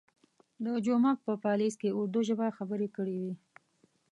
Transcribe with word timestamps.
د 0.63 0.65
جومک 0.85 1.17
په 1.27 1.33
پالیز 1.43 1.73
کې 1.81 1.89
اردو 1.99 2.19
ژبه 2.27 2.47
خبرې 2.57 2.87
کړې 2.95 3.15
وې. 3.21 3.33